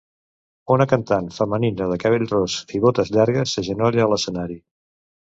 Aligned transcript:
Una 0.75 0.85
cantant 0.93 1.27
femenina 1.35 1.89
de 1.91 1.97
cabell 2.03 2.25
ros 2.31 2.55
i 2.79 2.81
botes 2.87 3.13
llargues 3.17 3.55
s'agenolla 3.57 4.03
a 4.07 4.09
l'escenari. 4.15 4.59